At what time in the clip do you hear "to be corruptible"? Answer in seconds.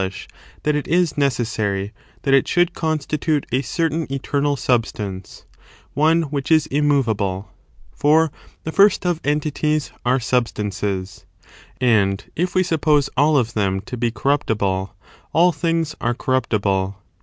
13.79-14.95